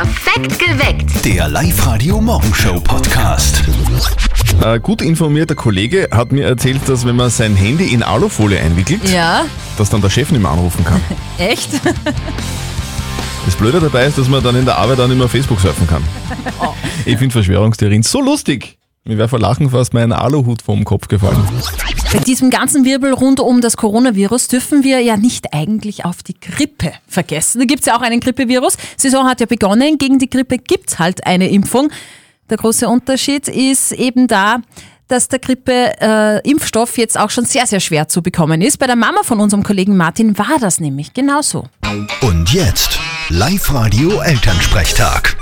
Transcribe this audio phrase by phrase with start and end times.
[0.00, 1.24] Perfekt geweckt.
[1.24, 3.64] Der Live-Radio Morgenshow Podcast.
[4.62, 9.00] Ein gut informierter Kollege hat mir erzählt, dass wenn man sein Handy in Alufolie einwickelt,
[9.10, 9.44] Ja,
[9.76, 11.00] dass dann der Chef nicht mehr anrufen kann.
[11.38, 11.70] echt?
[13.44, 15.88] Das Blöde dabei ist, dass man dann in der Arbeit auch nicht mehr Facebook surfen
[15.88, 16.04] kann.
[17.04, 18.77] Ich finde Verschwörungstheorien so lustig.
[19.04, 21.42] Mir wäre vor Lachen fast mein Aluhut vom Kopf gefallen.
[22.12, 26.38] Bei diesem ganzen Wirbel rund um das Coronavirus dürfen wir ja nicht eigentlich auf die
[26.38, 27.60] Grippe vergessen.
[27.60, 28.76] Da gibt's ja auch einen Grippevirus.
[28.96, 29.98] Saison hat ja begonnen.
[29.98, 31.90] Gegen die Grippe gibt's halt eine Impfung.
[32.50, 34.58] Der große Unterschied ist eben da,
[35.08, 38.78] dass der Grippe-Impfstoff jetzt auch schon sehr, sehr schwer zu bekommen ist.
[38.78, 41.64] Bei der Mama von unserem Kollegen Martin war das nämlich genauso.
[42.20, 42.98] Und jetzt
[43.30, 45.36] Live-Radio Elternsprechtag.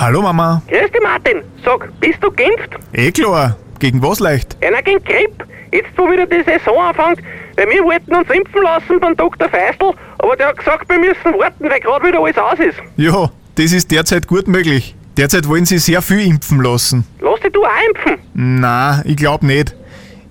[0.00, 0.62] Hallo Mama.
[0.68, 1.42] Grüß dich, Martin.
[1.64, 2.70] Sag, bist du geimpft?
[2.92, 3.56] Eh klar.
[3.80, 4.56] Gegen was leicht?
[4.64, 5.44] Einer gegen Grippe.
[5.72, 7.20] Jetzt, wo wieder die Saison anfängt,
[7.56, 9.48] weil wir wollten uns impfen lassen von Dr.
[9.48, 12.78] Feistel, aber der hat gesagt, wir müssen warten, weil gerade wieder alles aus ist.
[12.96, 14.94] Ja, das ist derzeit gut möglich.
[15.16, 17.04] Derzeit wollen sie sehr viel impfen lassen.
[17.20, 18.18] Lass dich du auch impfen.
[18.34, 19.74] Na, ich glaub nicht.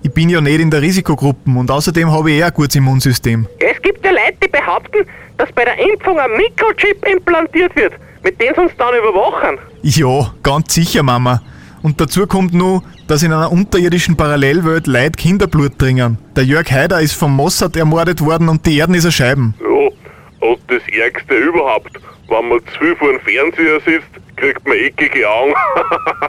[0.02, 3.46] Ich bin ja nicht in der Risikogruppe und außerdem habe ich eh ein gutes Immunsystem.
[3.58, 5.04] Es gibt ja Leute, die behaupten,
[5.36, 9.58] dass bei der Impfung ein Mikrochip implantiert wird, mit dem sie uns dann überwachen.
[9.82, 11.42] Ja, ganz sicher, Mama.
[11.82, 16.18] Und dazu kommt nur, dass in einer unterirdischen Parallelwelt Leute Kinderblut trinken.
[16.36, 19.54] Der Jörg Haider ist vom Mossad ermordet worden und die Erden ist ein Scheiben.
[19.60, 24.76] Ja, und das Ärgste überhaupt, wenn man zu viel vor dem Fernseher sitzt, kriegt man
[24.76, 25.54] eckige Augen.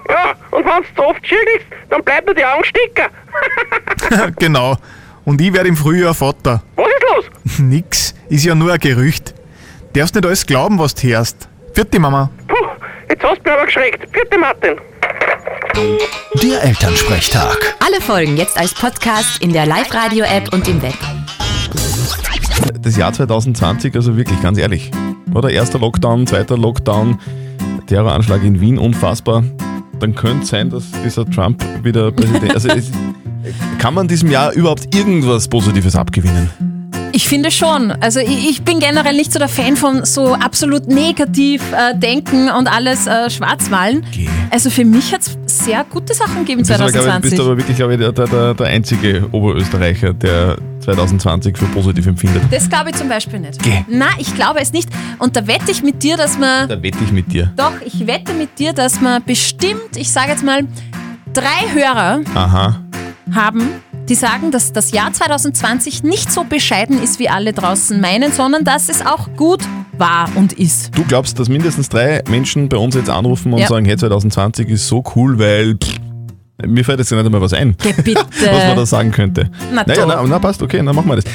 [0.09, 3.09] Ja, und wenn du zu oft schüttelst, dann bleibt dir die Augen stecken.
[4.39, 4.75] genau.
[5.25, 6.63] Und ich werde im Frühjahr Vater.
[6.75, 7.59] Was ist los?
[7.59, 9.35] Nix, ist ja nur ein Gerücht.
[9.93, 11.48] Darfst nicht alles glauben, was du hörst.
[11.73, 12.29] Vierte Mama.
[12.47, 12.55] Puh,
[13.09, 14.07] jetzt hast du mich aber geschreckt.
[14.11, 14.75] Vierte Martin.
[16.41, 17.75] Der Elternsprechtag.
[17.85, 20.95] Alle Folgen jetzt als Podcast in der Live-Radio-App und im Web.
[22.81, 24.91] Das Jahr 2020, also wirklich, ganz ehrlich.
[25.33, 27.19] Oder erster Lockdown, zweiter Lockdown,
[27.87, 29.43] Terroranschlag in Wien, unfassbar.
[29.99, 32.53] Dann könnte es sein, dass dieser Trump wieder Präsident...
[32.53, 32.91] Also es,
[33.77, 36.68] kann man diesem Jahr überhaupt irgendwas Positives abgewinnen?
[37.11, 37.91] Ich finde schon.
[37.91, 42.49] Also ich, ich bin generell nicht so der Fan von so absolut negativ äh, denken
[42.49, 44.05] und alles äh, schwarzmalen.
[44.11, 44.27] Geh.
[44.49, 47.39] Also für mich hat es sehr gute Sachen gegeben Du bist aber, 2020.
[47.57, 52.43] wirklich, glaube ich, der, der, der einzige Oberösterreicher, der 2020 für positiv empfindet.
[52.51, 53.61] Das glaube ich zum Beispiel nicht.
[53.61, 53.83] Geh.
[53.87, 54.89] Na, ich glaube es nicht.
[55.17, 56.69] Und da wette ich mit dir, dass man.
[56.69, 57.51] Da wette ich mit dir.
[57.55, 60.61] Doch, ich wette mit dir, dass man bestimmt, ich sage jetzt mal,
[61.33, 62.81] drei Hörer Aha.
[63.33, 63.69] haben,
[64.09, 68.63] die sagen, dass das Jahr 2020 nicht so bescheiden ist, wie alle draußen meinen, sondern
[68.63, 69.61] dass es auch gut
[69.97, 70.97] war und ist.
[70.97, 73.67] Du glaubst, dass mindestens drei Menschen bei uns jetzt anrufen und Ja.
[73.67, 75.95] sagen, hey, 2020 ist so cool, weil pff,
[76.65, 78.15] mir fällt jetzt nicht einmal was ein, bitte.
[78.41, 79.49] was man da sagen könnte.
[79.71, 81.25] Na naja, na, na passt, okay, dann machen wir das.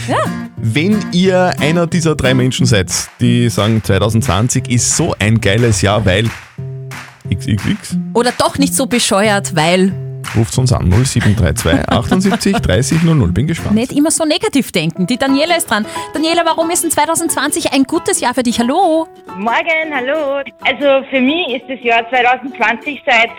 [0.56, 2.90] Wenn ihr einer dieser drei Menschen seid,
[3.20, 6.28] die sagen, 2020 ist so ein geiles Jahr, weil
[7.32, 9.92] XXX, Oder doch nicht so bescheuert, weil
[10.36, 13.32] ruft uns an 0732 78 30 00.
[13.32, 13.74] Bin gespannt.
[13.74, 15.06] nicht immer so negativ denken.
[15.06, 15.86] Die Daniela ist dran.
[16.12, 18.58] Daniela, warum ist denn 2020 ein gutes Jahr für dich?
[18.58, 19.06] Hallo?
[19.36, 20.42] Morgen, hallo.
[20.64, 23.30] Also für mich ist das Jahr 2020 seit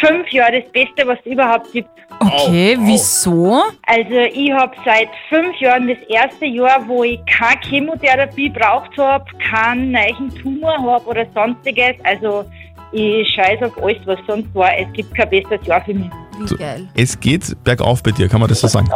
[0.00, 1.88] fünf Jahren das Beste, was es überhaupt gibt.
[2.18, 3.62] Okay, wieso?
[3.86, 9.24] Also ich habe seit fünf Jahren das erste Jahr, wo ich keine Chemotherapie braucht habe,
[9.38, 11.94] keinen neuen Tumor habe oder sonstiges.
[12.04, 12.44] Also
[12.92, 14.76] ich scheiße auf alles, was sonst war.
[14.76, 16.10] Es gibt kein besseres Jahr für mich.
[16.48, 16.88] Wie geil.
[16.94, 18.88] Es geht bergauf bei dir, kann man das so sagen?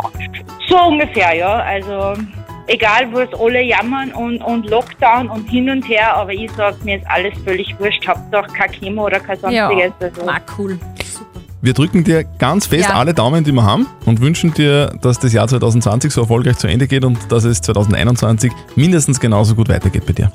[0.69, 1.55] So ungefähr, ja.
[1.57, 2.15] Also
[2.67, 6.77] egal, wo es alle jammern und, und Lockdown und hin und her, aber ich sage,
[6.85, 8.07] mir ist alles völlig wurscht.
[8.07, 9.93] Hauptsache kein Chemo oder kein Ja, sonstiges.
[10.01, 10.29] Also.
[10.31, 10.79] ah, cool.
[11.05, 11.41] Super.
[11.63, 12.97] Wir drücken dir ganz fest Ja.
[12.97, 16.67] alle Daumen, die wir haben und wünschen dir, dass das Jahr 2020 so erfolgreich zu
[16.67, 20.31] Ende geht und dass es 2021 mindestens genauso gut weitergeht bei dir.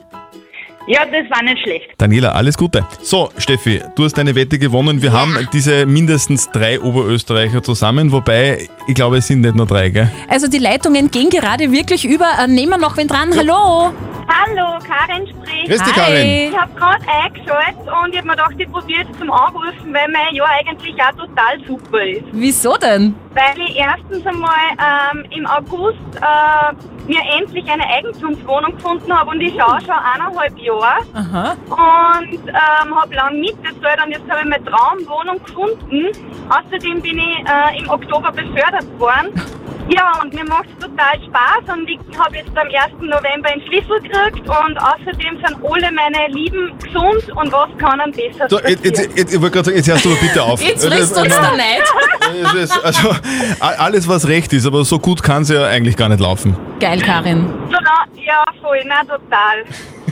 [0.89, 1.91] Ja, das war nicht schlecht.
[1.99, 2.83] Daniela, alles Gute.
[2.99, 5.03] So, Steffi, du hast deine Wette gewonnen.
[5.03, 9.89] Wir haben diese mindestens drei Oberösterreicher zusammen, wobei ich glaube, es sind nicht nur drei,
[9.89, 10.09] gell?
[10.27, 12.25] Also die Leitungen gehen gerade wirklich über.
[12.43, 13.29] Äh, nehmen wir noch wen dran?
[13.37, 13.93] Hallo?
[14.29, 15.67] Hallo, Karin spricht.
[15.67, 16.27] Grüß dich, Karin.
[16.27, 20.07] Ich habe gerade eingeschaltet und ich habe mir gedacht, ich probiere es zum Anrufen, weil
[20.11, 22.25] mein Jahr eigentlich auch total super ist.
[22.31, 23.15] Wieso denn?
[23.33, 26.73] Weil ich erstens einmal ähm, im August äh,
[27.07, 31.55] mir endlich eine Eigentumswohnung gefunden habe und ich schaue schon eineinhalb Jahre Aha.
[31.69, 36.07] und ähm, habe lang mitgezahlt und jetzt habe ich meine Traumwohnung gefunden.
[36.49, 39.33] Außerdem bin ich äh, im Oktober befördert worden.
[39.89, 42.73] Ja, und mir macht es total Spaß und ich habe jetzt am 1.
[43.01, 48.11] November einen Schlüssel gekriegt und außerdem sind alle meine Lieben gesund und was kann einem
[48.11, 50.61] besser So, jetzt, jetzt, jetzt, ich wollte gerade sagen, jetzt hörst du aber bitte auf.
[50.61, 52.53] Jetzt frisst uns der Neid.
[52.63, 53.15] ist- also,
[53.59, 56.55] alles, was recht ist, aber so gut kann es ja eigentlich gar nicht laufen.
[56.79, 57.47] Geil, Karin.
[57.71, 59.63] So, na, ja, voll, na total.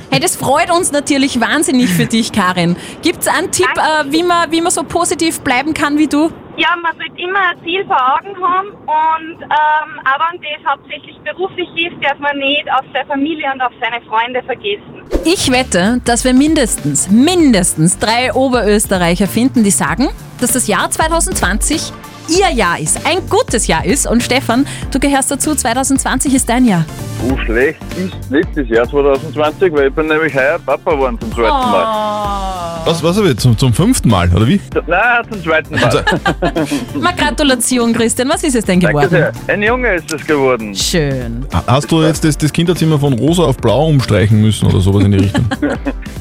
[0.09, 2.77] Hey, das freut uns natürlich wahnsinnig für dich, Karin.
[3.01, 6.31] Gibt es einen Tipp, äh, wie, man, wie man so positiv bleiben kann wie du?
[6.57, 11.15] Ja, man sollte immer ein Ziel vor Augen haben und ähm, auch wenn das hauptsächlich
[11.19, 15.03] beruflich ist, darf man nicht auf seine Familie und auf seine Freunde vergessen.
[15.23, 20.09] Ich wette, dass wir mindestens, mindestens drei Oberösterreicher finden, die sagen,
[20.41, 21.93] dass das Jahr 2020
[22.29, 24.07] ihr Jahr ist, ein gutes Jahr ist.
[24.07, 26.85] Und Stefan, du gehörst dazu, 2020 ist dein Jahr.
[27.27, 31.31] So schlecht ist nicht das Jahr 2020, weil ich bin nämlich heuer Papa geworden zum
[31.33, 31.71] zweiten Oh.
[31.71, 32.81] Mal.
[32.85, 33.37] Was, was habe ich?
[33.37, 34.61] Zum, zum fünften Mal, oder wie?
[34.85, 36.05] Nein, zum zweiten Mal.
[37.01, 38.29] Mal Gratulation, Christian.
[38.29, 39.09] Was ist es denn Danke geworden?
[39.09, 39.31] sehr.
[39.47, 40.73] Ein Junge ist es geworden.
[40.75, 41.45] Schön.
[41.65, 45.11] Hast du jetzt das, das Kinderzimmer von rosa auf blau umstreichen müssen oder sowas in
[45.11, 45.45] die Richtung?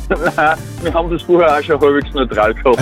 [0.08, 2.78] Nein, wir haben das vorher auch schon halbwegs neutral gehabt.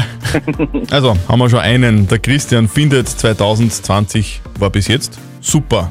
[0.90, 2.06] Also, haben wir schon einen.
[2.06, 5.90] Der Christian findet 2020 war bis jetzt super.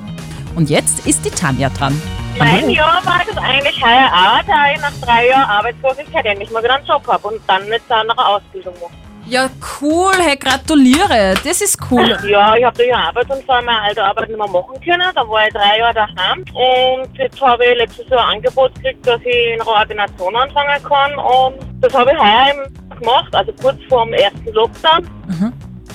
[0.56, 2.00] Und jetzt ist die Tanja dran.
[2.38, 6.64] Mein Jahr war das eigentlich heuer auch, da ich nach drei Jahren Arbeitslosigkeit endlich mal
[6.64, 8.94] wieder einen Job habe und dann jetzt auch einer Ausbildung mache.
[9.26, 9.50] Ja,
[9.82, 10.12] cool.
[10.20, 11.36] Hey, gratuliere.
[11.44, 12.18] Das ist cool.
[12.28, 15.10] Ja, ich habe durch Arbeit und vor allem meine alte Arbeit nicht mehr machen können.
[15.16, 19.08] Da war ich drei Jahre daheim und jetzt habe ich letztes Jahr ein Angebot gekriegt,
[19.08, 22.68] dass ich in einer Ordination anfangen kann und das habe ich heuer
[23.00, 25.08] gemacht, also kurz vor dem ersten Lockdown.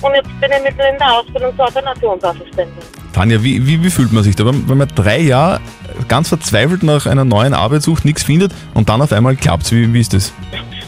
[0.01, 2.83] Und jetzt bin ich mitten in der Ausbildung zur Ordinationsassistentin.
[3.13, 5.59] Tanja, wie, wie, wie fühlt man sich da, wenn, wenn man drei Jahre
[6.07, 9.71] ganz verzweifelt nach einer neuen Arbeit sucht, nichts findet und dann auf einmal klappt's?
[9.71, 10.31] Wie, wie ist das?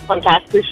[0.07, 0.67] Fantastisch.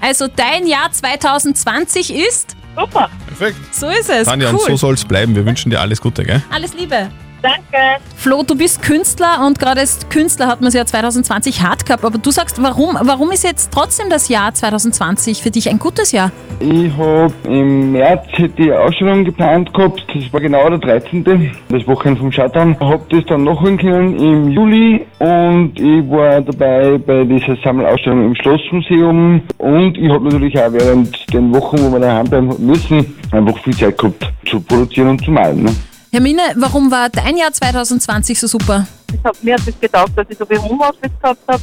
[0.00, 2.56] Also dein Jahr 2020 ist?
[2.76, 3.10] Super.
[3.26, 3.74] Perfekt.
[3.74, 4.26] So ist es.
[4.26, 4.58] Tanja, cool.
[4.58, 5.34] und so soll's bleiben.
[5.34, 6.42] Wir wünschen dir alles Gute, gell?
[6.50, 7.08] Alles Liebe.
[7.42, 8.00] Danke.
[8.14, 12.04] Flo, du bist Künstler und gerade als Künstler hat man es ja 2020 hart gehabt.
[12.04, 16.12] Aber du sagst, warum, warum ist jetzt trotzdem das Jahr 2020 für dich ein gutes
[16.12, 16.30] Jahr?
[16.60, 21.50] Ich habe im März die Ausstellung geplant gehabt, das war genau der 13.
[21.68, 22.78] das Wochenende vom Shutdown.
[22.78, 28.34] Habe das dann nachholen können im Juli und ich war dabei bei dieser Sammelausstellung im
[28.36, 33.58] Schlossmuseum und ich habe natürlich auch während den Wochen, wo wir daheim bleiben müssen, einfach
[33.58, 35.64] viel Zeit gehabt zu produzieren und zu malen.
[35.64, 35.72] Ne?
[36.14, 38.86] Hermine, warum war dein Jahr 2020 so super?
[39.14, 41.62] Ich hab, mir hat das getaugt, dass ich so viel Homeoffice gehabt habe,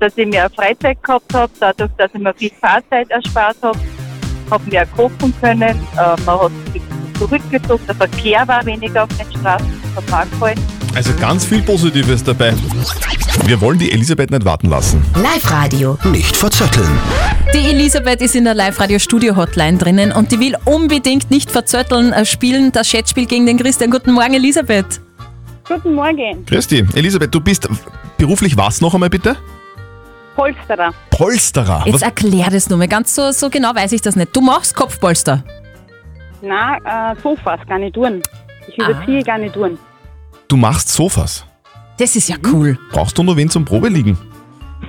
[0.00, 3.78] dass ich mehr Freizeit gehabt habe, dadurch, dass ich mir viel Fahrzeit erspart habe,
[4.50, 6.82] habe mehr kochen können, äh, man hat sich
[7.16, 10.54] zurückgezogen, der Verkehr war weniger auf den Straßen, der Parkfall.
[10.96, 12.52] Also ganz viel Positives dabei.
[13.46, 15.04] Wir wollen die Elisabeth nicht warten lassen.
[15.22, 15.98] Live-Radio.
[16.04, 16.88] Nicht verzetteln.
[17.52, 22.72] Die Elisabeth ist in der Live-Radio-Studio-Hotline drinnen und die will unbedingt nicht verzötteln äh, spielen,
[22.72, 23.90] das Chatspiel gegen den Christian.
[23.90, 25.00] Guten Morgen, Elisabeth.
[25.68, 27.68] Guten Morgen, Christi, Elisabeth, du bist
[28.18, 29.36] beruflich was noch einmal bitte?
[30.36, 30.92] Polsterer.
[31.10, 31.82] Polsterer.
[31.86, 32.88] Jetzt Was, erklär das nur mal.
[32.88, 34.34] Ganz so, so genau weiß ich das nicht.
[34.34, 35.44] Du machst Kopfpolster.
[36.42, 38.22] Nein, äh, Sofas, Garnituren.
[38.68, 39.78] Ich überziehe Garnituren.
[40.48, 41.44] du machst Sofas.
[41.98, 42.78] Das ist ja cool.
[42.90, 44.18] Brauchst du nur wen zum Probeliegen?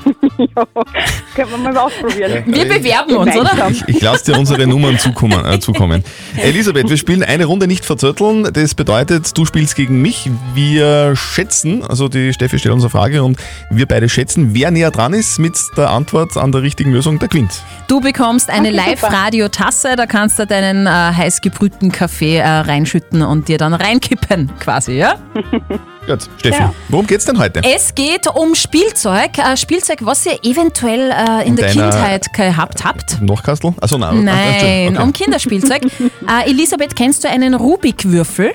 [1.36, 2.44] Können wir mal ausprobieren.
[2.46, 3.70] Wir bewerben uns, oder?
[3.70, 6.04] Ich, ich lasse dir unsere Nummern zukommen, äh, zukommen.
[6.38, 8.50] Elisabeth, wir spielen eine Runde nicht verzötteln.
[8.54, 10.30] Das bedeutet, du spielst gegen mich.
[10.54, 14.92] Wir schätzen, also die Steffi stellt uns eine Frage und wir beide schätzen, wer näher
[14.92, 17.64] dran ist mit der Antwort an der richtigen Lösung, der gewinnt.
[17.88, 18.90] Du bekommst eine Okay.
[18.92, 24.52] Live-Radio-Tasse, da kannst du deinen äh, heiß gebrühten Kaffee äh, reinschütten und dir dann reinkippen,
[24.60, 25.16] quasi, ja?
[26.08, 26.74] Gut, Steffi, Ja.
[26.90, 27.62] worum geht's denn heute?
[27.64, 29.38] Es geht um Spielzeug.
[29.40, 33.22] Äh, Spielzeug, was ihr eventuell äh, in In der Kindheit gehabt habt.
[33.22, 33.74] Nochkastel?
[33.82, 34.24] Achso, nein.
[34.24, 34.56] Nein,
[34.96, 34.98] okay.
[35.02, 35.84] um Kinderspielzeug.
[36.30, 38.54] äh, Elisabeth, kennst du einen Rubik-Würfel?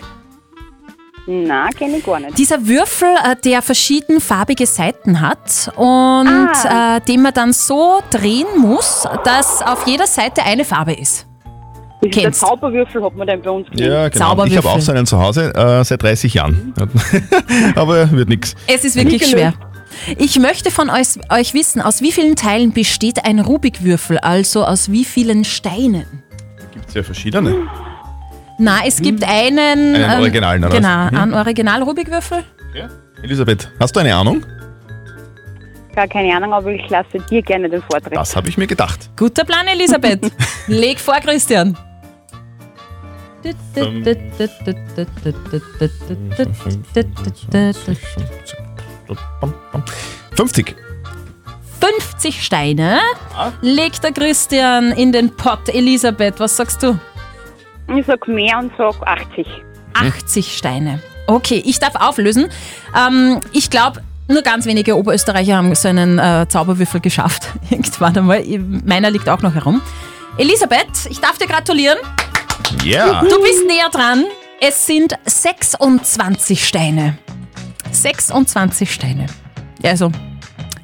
[1.27, 2.39] Nein, kenne ich gar nicht.
[2.39, 5.87] Dieser Würfel, äh, der verschiedenfarbige Seiten hat und
[6.65, 6.97] Ah.
[6.97, 11.27] äh, den man dann so drehen muss, dass auf jeder Seite eine Farbe ist.
[12.01, 12.41] Das ist der Kennst.
[12.41, 14.45] Zauberwürfel, hat man den bei uns Ja, genau.
[14.45, 16.73] Ich habe auch so einen zu Hause äh, seit 30 Jahren.
[17.75, 18.55] Aber wird nix.
[18.67, 19.53] Es ist wirklich schwer.
[20.17, 24.91] Ich möchte von euch, euch wissen, aus wie vielen Teilen besteht ein Rubikwürfel, also aus
[24.91, 26.07] wie vielen Steinen?
[26.73, 27.55] Gibt's ja verschiedene.
[28.59, 29.95] Na, es gibt einen.
[29.97, 30.75] Einen originalen, oder?
[30.77, 31.17] Genau, Mhm.
[31.17, 32.45] einen Original-Rubikwürfel.
[33.23, 34.43] Elisabeth, hast du eine Ahnung?
[35.95, 38.17] Gar keine Ahnung, aber ich lasse dir gerne den Vortritt.
[38.17, 39.11] Das habe ich mir gedacht.
[39.17, 40.21] Guter Plan, Elisabeth.
[40.69, 41.77] Leg vor, Christian.
[50.37, 50.77] 50.
[51.81, 52.99] 50 Steine
[53.63, 55.69] legt der Christian in den Pott.
[55.69, 56.99] Elisabeth, was sagst du?
[57.97, 59.47] Ich sag mehr und sag 80.
[59.95, 61.01] 80 Steine.
[61.27, 62.49] Okay, ich darf auflösen.
[62.97, 67.49] Ähm, ich glaube, nur ganz wenige Oberösterreicher haben so einen äh, Zauberwürfel geschafft.
[67.71, 68.45] Irgendwann einmal.
[68.85, 69.81] Meiner liegt auch noch herum.
[70.39, 71.99] Elisabeth, ich darf dir gratulieren.
[72.85, 73.21] Ja.
[73.23, 74.25] Du bist näher dran.
[74.61, 77.17] Es sind 26 Steine.
[77.93, 79.27] 26 Steine.
[79.83, 80.11] Ja, Also,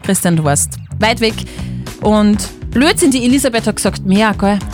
[0.02, 1.35] Christian, du warst weit weg.
[2.00, 2.38] Und
[2.71, 4.59] Blödsinn, die Elisabeth hat gesagt, mehr, gell?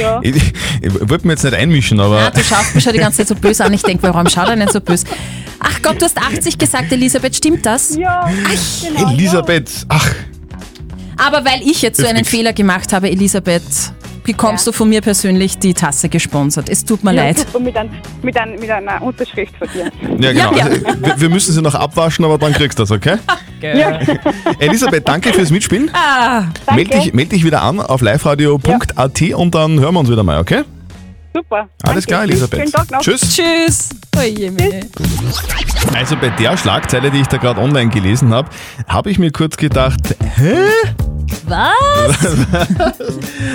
[0.00, 0.20] Ja.
[0.22, 0.34] Ich,
[0.80, 2.18] ich wollte mir jetzt nicht einmischen, aber.
[2.20, 3.72] Ah, du schaust mich schon die ganze Zeit so böse an.
[3.74, 5.06] Ich denke, warum schaut er nicht so böse?
[5.58, 7.96] Ach Gott, du hast 80 gesagt, Elisabeth, stimmt das?
[7.96, 8.30] Ja,
[8.82, 9.10] genau.
[9.12, 10.08] Elisabeth, ach,
[11.18, 12.24] Aber weil ich jetzt so einen.
[12.24, 13.62] Fehler gemacht habe, Elisabeth,
[14.22, 16.68] bekommst du von mir persönlich die Tasse gesponsert.
[16.68, 17.38] Es tut mir ja, leid.
[17.46, 17.90] super, mit, ein,
[18.22, 19.90] mit, ein, mit einer Unterschrift von dir.
[20.18, 20.52] ja genau.
[20.52, 20.64] Ja, ja.
[20.64, 23.16] Also, wir, wir müssen sie noch abwaschen, aber dann kriegst du das, okay?
[23.62, 24.00] Ja.
[24.58, 25.88] Elisabeth, danke fürs Mitspielen.
[25.94, 30.24] Ah, Meld dich, meld dich wieder an auf liveradio.at und dann hören wir uns wieder
[30.24, 30.64] mal, okay?
[31.32, 31.68] Super.
[31.82, 32.06] Alles Danke.
[32.06, 32.58] klar, Elisabeth.
[32.58, 33.00] Schönen Tag noch.
[33.00, 33.36] Tschüss.
[33.36, 33.90] tschüss.
[35.94, 38.48] Also bei der Schlagzeile, die ich da gerade online gelesen habe,
[38.86, 40.54] habe ich mir kurz gedacht, hä?
[41.46, 42.16] Was?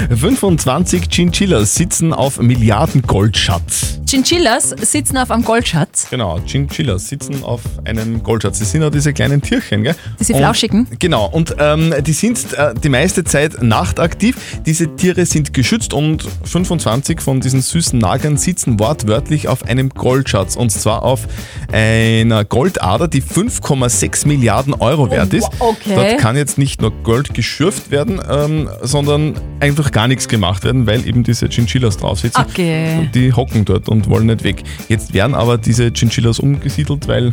[0.19, 3.99] 25 Chinchillas sitzen auf Milliarden Goldschatz.
[4.07, 6.07] Chinchillas sitzen auf einem Goldschatz.
[6.09, 8.59] Genau, Chinchillas sitzen auf einem Goldschatz.
[8.59, 9.95] Das sind ja diese kleinen Tierchen, gell?
[10.19, 10.87] Diese Und- flauschigen?
[10.99, 14.37] Genau, und ähm, die sind äh, die meiste Zeit nachtaktiv.
[14.65, 20.46] Diese Tiere sind geschützt und 25 von diesen süßen Nagern sitzen wortwörtlich auf einem Goldschatz.
[20.55, 21.27] Und zwar auf
[21.71, 25.49] einer Goldader, die 5,6 Milliarden Euro wert ist.
[25.59, 25.95] okay.
[25.95, 30.87] Dort kann jetzt nicht nur Gold geschürft werden, ähm, sondern einfach gar nichts gemacht werden,
[30.87, 32.41] weil eben diese Chinchillas drauf sitzen.
[32.41, 32.97] Okay.
[32.99, 34.63] Und die hocken dort und wollen nicht weg.
[34.87, 37.31] Jetzt werden aber diese Chinchillas umgesiedelt, weil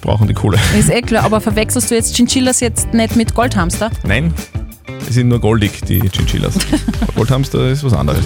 [0.00, 0.58] brauchen die Kohle.
[0.78, 3.90] Ist eh klar, aber verwechselst du jetzt Chinchillas jetzt nicht mit Goldhamster?
[4.04, 4.32] Nein,
[5.10, 6.54] die sind nur goldig, die Chinchillas.
[7.16, 8.24] Goldhamster ist was anderes.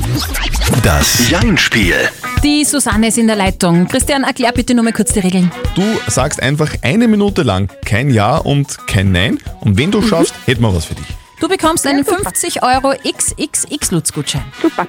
[0.82, 1.94] Das Jein-Spiel.
[2.42, 3.88] Die Susanne ist in der Leitung.
[3.88, 5.50] Christian, erklär bitte nur mal kurz die Regeln.
[5.74, 9.38] Du sagst einfach eine Minute lang kein Ja und kein Nein.
[9.60, 11.06] Und wenn du schaffst, hätten wir was für dich.
[11.40, 14.44] Du bekommst einen 50 Euro XXX-Lutz-Gutschein.
[14.60, 14.86] Super.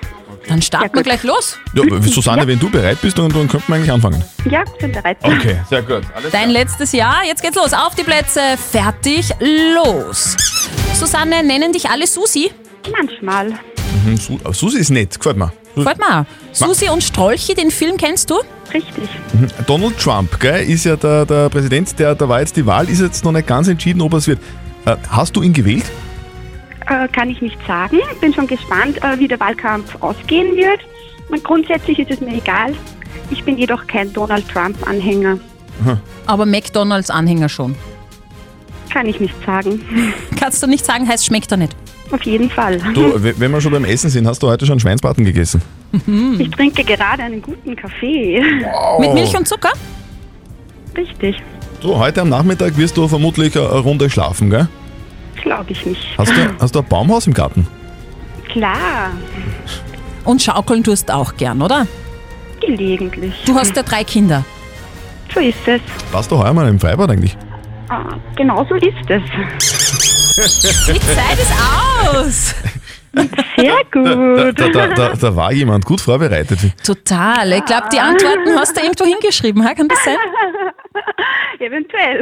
[0.47, 1.57] Dann starten wir gleich los.
[1.73, 4.23] Ja, Susanne, wenn du bereit bist, dann, dann könnten wir eigentlich anfangen.
[4.49, 5.17] Ja, sind bereit.
[5.23, 6.03] Okay, sehr gut.
[6.15, 7.25] Alles Dein letztes Jahr.
[7.25, 7.73] Jetzt geht's los.
[7.73, 8.39] Auf die Plätze.
[8.71, 9.29] Fertig.
[9.39, 10.35] Los.
[10.93, 12.51] Susanne, nennen dich alle Susi?
[12.91, 13.53] Manchmal.
[14.05, 15.51] Mhm, Su Susi ist nett, gefällt mir.
[15.75, 16.25] Freut mich auch.
[16.51, 18.35] Susi und Strolchi, den Film kennst du?
[18.73, 19.09] Richtig.
[19.33, 19.47] Mhm.
[19.67, 23.01] Donald Trump, gell, ist ja der, der Präsident, der, da war jetzt die Wahl, ist
[23.01, 24.39] jetzt noch nicht ganz entschieden, ob es wird.
[24.85, 25.85] Äh, hast du ihn gewählt?
[26.87, 27.99] Äh, kann ich nicht sagen.
[28.21, 30.79] Bin schon gespannt, äh, wie der Wahlkampf ausgehen wird.
[31.29, 32.73] Und grundsätzlich ist es mir egal.
[33.31, 35.39] Ich bin jedoch kein Donald Trump-Anhänger.
[36.25, 37.75] Aber McDonalds-Anhänger schon.
[38.91, 39.81] Kann ich nicht sagen.
[40.39, 41.75] Kannst du nicht sagen, heißt schmeckt er nicht.
[42.11, 42.77] Auf jeden Fall.
[42.93, 45.61] Du, wenn wir schon beim Essen sind, hast du heute schon Schweinsbraten gegessen?
[46.37, 48.41] Ich trinke gerade einen guten Kaffee.
[48.99, 49.71] Mit Milch und Zucker?
[50.95, 51.37] Richtig.
[51.81, 54.67] Du, heute am Nachmittag wirst du vermutlich eine Runde schlafen, gell?
[55.45, 56.03] Glaube ich nicht.
[56.17, 57.67] Hast du, hast du ein Baumhaus im Garten?
[58.51, 59.11] Klar.
[60.23, 61.85] Und schaukeln tust auch gern, oder?
[62.59, 63.33] Gelegentlich.
[63.45, 64.43] Du hast ja drei Kinder.
[65.33, 65.81] So ist es.
[66.11, 67.37] Warst du heuer mal im Freibad eigentlich?
[67.89, 69.21] Ah, genau so ist es.
[70.87, 71.53] Die Zeit ist
[72.09, 72.55] aus.
[73.55, 74.59] Sehr Da, gut.
[74.59, 76.59] da, da, da, da war jemand gut vorbereitet.
[76.83, 77.53] Total.
[77.53, 79.63] Ich glaube, die Antworten hast du irgendwo hingeschrieben.
[79.63, 79.73] ha?
[79.73, 80.17] Kann das sein?
[81.59, 82.19] Eventuell.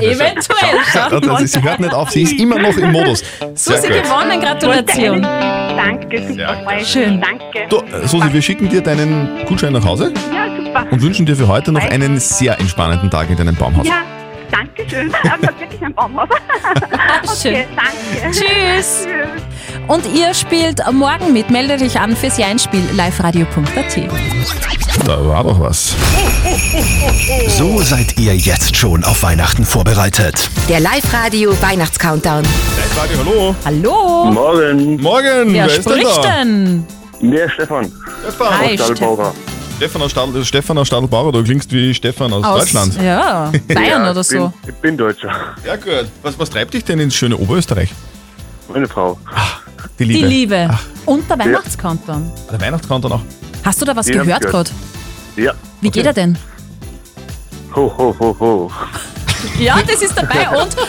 [0.00, 0.78] Eventuell.
[0.92, 3.22] Schau Ja, das ist, sie hört nicht auf, sie ist immer noch im Modus.
[3.54, 4.02] Susi gut.
[4.02, 5.22] gewonnen, Gratulation.
[5.22, 6.84] Danke, super.
[6.84, 7.20] Schön.
[7.20, 7.66] Danke.
[7.68, 10.86] Du, Susi, wir schicken dir deinen Gutschein nach Hause Ja, super.
[10.90, 13.86] und wünschen dir für heute noch einen sehr entspannenden Tag in deinem Baumhaus.
[13.86, 14.02] Ja,
[14.76, 15.12] danke schön.
[15.14, 16.28] Aber ich hab wirklich ein Baumhaus.
[17.42, 17.54] Schön.
[17.54, 18.36] Okay, danke.
[18.36, 19.06] Tschüss.
[19.88, 21.50] Und ihr spielt morgen mit.
[21.50, 23.96] Meldet euch an fürs Jeinspiel liveradio.at.
[25.06, 25.94] Da war doch was.
[27.48, 30.50] So seid ihr jetzt schon auf Weihnachten vorbereitet.
[30.68, 32.44] Der Live-Radio Weihnachts-Countdown.
[32.96, 33.54] Radio, hallo.
[33.64, 34.24] Hallo.
[34.32, 35.00] Morgen.
[35.00, 36.22] Morgen, Wer wer ist denn spricht da?
[36.38, 36.86] denn?
[37.20, 37.92] Der Stefan.
[38.22, 38.58] Stefan.
[38.58, 39.34] Hi, Stadelbauer.
[39.80, 42.96] Stefan aus, Stadl, Stefan aus Stadelbauer, du klingst wie Stefan aus, Aus Deutschland.
[43.02, 44.36] Ja, Bayern Ja, oder ich so.
[44.36, 45.30] Bin, ich bin Deutscher.
[45.66, 46.10] Ja, gut.
[46.20, 47.90] Was, was treibt dich denn ins schöne Oberösterreich?
[48.70, 49.18] Meine Frau.
[49.98, 50.18] Die Liebe.
[50.18, 50.78] Die Liebe.
[51.06, 52.30] Und der Weihnachtskanton.
[52.52, 53.22] Der Weihnachtskanton auch.
[53.64, 54.70] Hast du da was hab gehört ich gerade?
[55.36, 55.54] Ja.
[55.80, 56.36] Wie geht er denn?
[57.74, 58.70] Ho, ho, ho, ho.
[59.58, 60.86] Ja, das ist dabei und 5,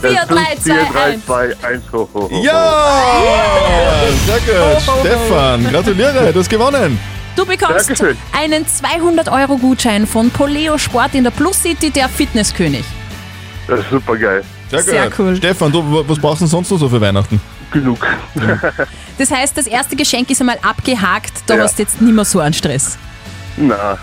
[0.00, 0.72] 4, 3, 2,
[1.04, 1.26] 1.
[1.26, 2.42] 2, 1, ho, ho, ho.
[2.42, 4.04] Ja!
[4.24, 4.82] Sehr gut.
[5.00, 6.98] Stefan, gratuliere, du hast gewonnen.
[7.36, 8.16] Du bekommst Dankeschön.
[8.32, 12.84] einen 200-Euro-Gutschein von Poleo Sport in der Plus City, der Fitnesskönig.
[13.68, 14.42] Das ist super geil.
[14.70, 15.36] Sehr, Sehr cool.
[15.36, 17.40] Stefan, du, wa- was brauchst du denn sonst noch so für Weihnachten?
[17.72, 18.04] Genug.
[19.18, 21.62] Das heißt, das erste Geschenk ist einmal abgehakt, da Ja.
[21.62, 22.98] hast du jetzt nicht mehr so einen Stress.
[23.56, 23.96] Na,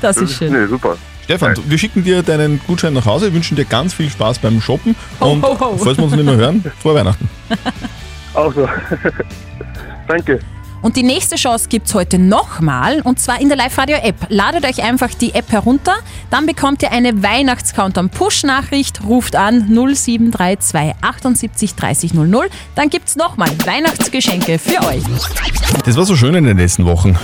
[0.00, 0.52] Das ist schön.
[0.52, 0.96] Nee, super.
[1.24, 4.94] Stefan, wir schicken dir deinen Gutschein nach Hause, wünschen dir ganz viel Spaß beim Shoppen
[5.20, 5.76] Ho, und ho, ho.
[5.78, 7.28] falls wir uns nicht mehr hören, frohe Weihnachten.
[8.34, 8.68] Auch so.
[10.08, 10.38] Danke.
[10.82, 14.16] Und die nächste Chance gibt's heute nochmal und zwar in der Live-Radio-App.
[14.28, 15.94] Ladet euch einfach die App herunter,
[16.30, 22.48] dann bekommt ihr eine Weihnachts-Countdown-Push-Nachricht, ruft an 0732 78 30 00.
[22.74, 25.02] Dann gibt's nochmal Weihnachtsgeschenke für euch.
[25.84, 27.16] Das war so schön in den letzten Wochen.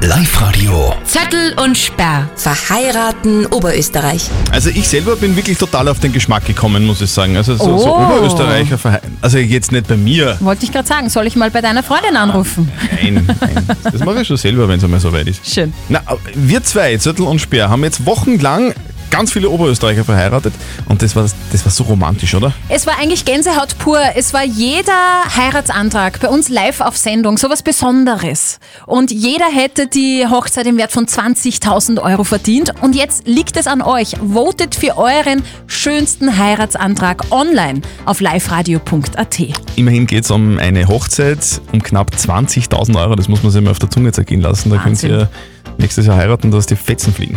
[0.00, 0.94] Live-Radio.
[1.04, 2.28] Zettel und Sperr.
[2.34, 4.22] Verheiraten Oberösterreich.
[4.50, 7.36] Also ich selber bin wirklich total auf den Geschmack gekommen, muss ich sagen.
[7.36, 8.04] Also so, so Oh.
[8.06, 10.36] Oberösterreicher, verhe- also jetzt nicht bei mir.
[10.40, 12.68] Wollte ich gerade sagen, soll ich mal bei deiner Freundin anrufen?
[13.02, 13.66] Nein, nein.
[13.82, 15.46] Das mache ich schon selber, wenn es einmal so weit ist.
[15.46, 15.72] Schön.
[15.88, 16.02] Na,
[16.34, 18.74] wir zwei, Zettel und Speer, haben jetzt wochenlang
[19.12, 20.54] ganz viele Oberösterreicher verheiratet
[20.88, 22.52] und das war, das war so romantisch, oder?
[22.68, 24.00] Es war eigentlich Gänsehaut pur.
[24.16, 28.58] Es war jeder Heiratsantrag bei uns live auf Sendung, sowas Besonderes.
[28.86, 32.72] Und jeder hätte die Hochzeit im Wert von 20.000 Euro verdient.
[32.80, 34.16] Und jetzt liegt es an euch.
[34.20, 39.38] Votet für euren schönsten Heiratsantrag online auf liveradio.at.
[39.76, 43.14] Immerhin geht es um eine Hochzeit um knapp 20.000 Euro.
[43.14, 44.70] Das muss man sich mal auf der Zunge zergehen lassen.
[44.70, 45.10] Da könnt Wahnsinn.
[45.10, 45.30] ihr
[45.78, 47.36] nächstes Jahr heiraten, dass die Fetzen fliegen.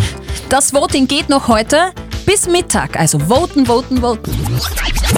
[0.49, 1.91] Das Voting geht noch heute
[2.25, 2.99] bis Mittag.
[2.99, 4.31] Also voten, voten, voten.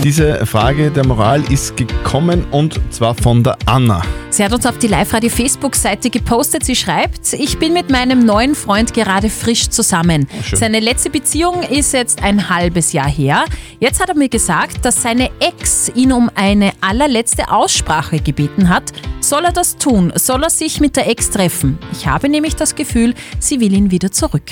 [0.04, 4.02] Diese Frage der Moral ist gekommen und zwar von der Anna.
[4.30, 6.64] Sie hat uns auf die Live-Radio-Facebook-Seite gepostet.
[6.64, 10.28] Sie schreibt, ich bin mit meinem neuen Freund gerade frisch zusammen.
[10.44, 10.60] schön.
[10.60, 13.46] Seine letzte Beziehung ist jetzt ein halbes Jahr her.
[13.80, 18.92] Jetzt hat er mir gesagt, dass seine Ex ihn um eine allerletzte Aussprache gebeten hat.
[19.22, 20.14] Soll er das tun?
[20.16, 21.80] Soll er sich mit der Ex treffen?
[21.92, 24.44] Ich habe nämlich das Gefühl, sie will ihn wieder zurück.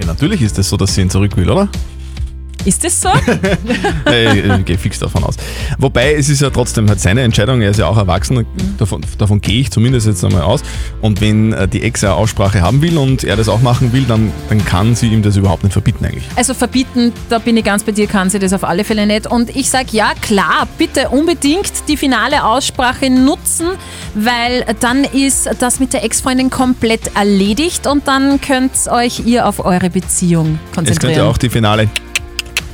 [0.00, 1.68] Ja, natürlich ist es so, dass sie ihn zurück will, oder?
[2.66, 3.08] Ist es so?
[4.58, 5.36] Ich gehe fix davon aus.
[5.78, 8.44] Wobei, es ist ja trotzdem halt seine Entscheidung, er ist ja auch erwachsen,
[8.78, 10.62] davon, davon gehe ich zumindest jetzt einmal aus.
[11.00, 14.04] Und wenn äh, die Ex eine Aussprache haben will und er das auch machen will,
[14.04, 16.24] dann, dann kann sie ihm das überhaupt nicht verbieten eigentlich.
[16.34, 19.26] Also verbieten, da bin ich ganz bei dir, kann sie das auf alle Fälle nicht.
[19.26, 23.66] Und ich sage ja, klar, bitte unbedingt die finale Aussprache nutzen,
[24.14, 29.64] weil dann ist das mit der Ex-Freundin komplett erledigt und dann könnt euch ihr auf
[29.64, 31.14] eure Beziehung Es konzentrieren.
[31.14, 31.88] könnte auch die finale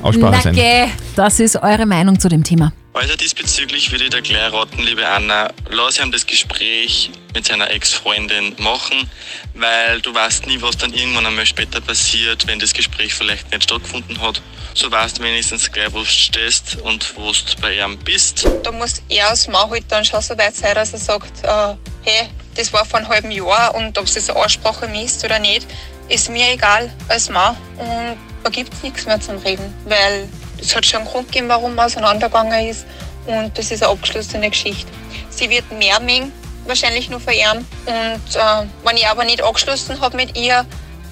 [0.03, 0.55] Aussprache sein.
[0.55, 2.73] Nacke, das ist eure Meinung zu dem Thema.
[2.95, 7.71] Also diesbezüglich würde ich dir gleich raten, liebe Anna, lass ihm das Gespräch mit seiner
[7.71, 9.09] Ex-Freundin machen,
[9.55, 13.65] weil du weißt nie, was dann irgendwann einmal später passiert, wenn das Gespräch vielleicht nicht
[13.65, 14.43] stattgefunden hat.
[14.75, 18.47] So weißt du wenigstens gleich, wo du stehst und wo du bei ihm bist.
[18.63, 21.75] Da muss er als Mann halt dann schon so weit sein, dass er sagt, äh,
[22.03, 25.39] hey, das war vor einem halben Jahr und ob es jetzt eine Aussprache misst oder
[25.39, 25.67] nicht,
[26.11, 27.57] ist mir egal als Mann.
[27.79, 30.29] Und da gibt es nichts mehr zum Reden, weil
[30.61, 32.87] es hat schon einen Grund gegeben, warum man auseinandergegangen ist
[33.27, 34.91] und das ist eine abgeschlossene Geschichte.
[35.31, 36.33] Sie wird mehr mengen,
[36.67, 40.65] wahrscheinlich nur verehren und äh, wenn ich aber nicht angeschlossen habe mit ihr,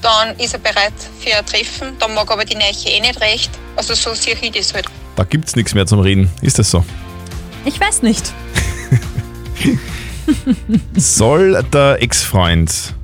[0.03, 3.51] dann ist er bereit für ein Treffen, dann mag aber die Neiche eh nicht recht.
[3.77, 4.87] Also so sehe ich das halt.
[5.17, 6.31] Da gibt es nichts mehr zum Reden.
[6.41, 6.85] Ist das so?
[7.65, 8.33] Ich weiß nicht.
[10.95, 12.95] Soll der Ex-Freund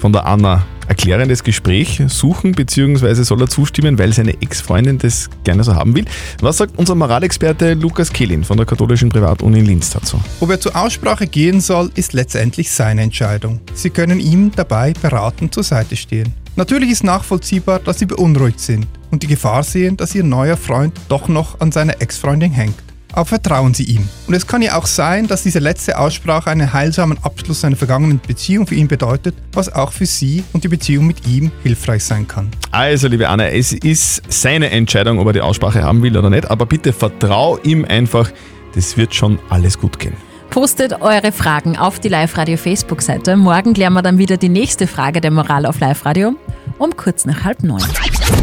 [0.00, 5.64] von der Anna erklärendes Gespräch suchen, beziehungsweise soll er zustimmen, weil seine Ex-Freundin das gerne
[5.64, 6.04] so haben will?
[6.42, 10.20] Was sagt unser Moralexperte Lukas Kehlin von der katholischen Privatuni in Linz dazu?
[10.40, 13.62] Ob er zur Aussprache gehen soll, ist letztendlich seine Entscheidung.
[13.72, 16.34] Sie können ihm dabei beratend zur Seite stehen.
[16.56, 20.92] Natürlich ist nachvollziehbar, dass sie beunruhigt sind und die Gefahr sehen, dass ihr neuer Freund
[21.08, 22.91] doch noch an seiner Ex-Freundin hängt.
[23.12, 24.08] Aber vertrauen Sie ihm.
[24.26, 28.20] Und es kann ja auch sein, dass diese letzte Aussprache einen heilsamen Abschluss seiner vergangenen
[28.26, 32.26] Beziehung für ihn bedeutet, was auch für Sie und die Beziehung mit ihm hilfreich sein
[32.26, 32.50] kann.
[32.70, 36.50] Also, liebe Anna, es ist seine Entscheidung, ob er die Aussprache haben will oder nicht,
[36.50, 38.30] aber bitte vertrau ihm einfach,
[38.74, 40.14] das wird schon alles gut gehen.
[40.50, 43.36] Postet eure Fragen auf die Live-Radio Facebook-Seite.
[43.36, 46.36] Morgen klären wir dann wieder die nächste Frage der Moral auf Live-Radio
[46.82, 47.82] um kurz nach halb neun.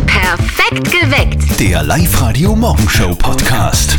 [0.06, 1.60] Perfekt geweckt.
[1.60, 3.98] Der Live-Radio Morgenshow Podcast.